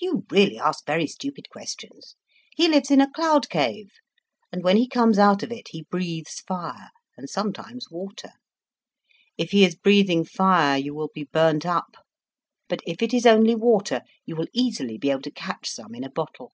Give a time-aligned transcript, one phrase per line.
[0.00, 2.16] You really ask very stupid questions.
[2.56, 3.90] He lives in a cloud cave.
[4.50, 8.30] And when he comes out of it he breathes fire, and sometimes water.
[9.36, 11.94] If he is breathing fire you will be burnt up,
[12.70, 16.04] but if it is only water, you will easily be able to catch some in
[16.04, 16.52] a little bottle.